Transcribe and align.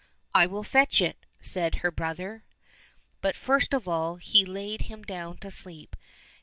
—"I 0.41 0.47
will 0.47 0.63
fetch 0.63 0.99
it," 0.99 1.27
said 1.41 1.75
her 1.85 1.91
brother. 1.91 2.43
But 3.21 3.35
first 3.37 3.71
of 3.71 3.87
all 3.87 4.15
he 4.15 4.43
laid 4.43 4.81
him 4.89 5.03
down 5.03 5.37
to 5.37 5.51
sleep. 5.51 5.95